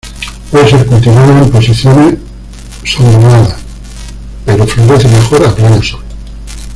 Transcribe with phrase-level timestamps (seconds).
[0.49, 2.15] Puede ser cultivada en posiciones
[2.83, 3.55] sombreadas,
[4.47, 6.01] pero florece mejor a pleno sol.